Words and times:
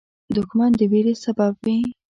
دښمن 0.35 0.71
د 0.79 0.81
ویرې 0.91 1.13
سبب 1.23 1.51
وي 1.63 1.77